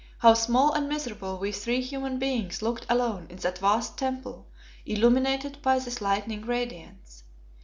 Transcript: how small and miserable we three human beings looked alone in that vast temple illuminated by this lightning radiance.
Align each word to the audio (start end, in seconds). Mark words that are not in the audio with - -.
how 0.17 0.33
small 0.33 0.73
and 0.73 0.89
miserable 0.89 1.37
we 1.37 1.51
three 1.51 1.79
human 1.79 2.17
beings 2.17 2.63
looked 2.63 2.87
alone 2.89 3.27
in 3.29 3.37
that 3.37 3.59
vast 3.59 3.99
temple 3.99 4.47
illuminated 4.83 5.61
by 5.61 5.77
this 5.77 6.01
lightning 6.01 6.41
radiance. 6.43 7.23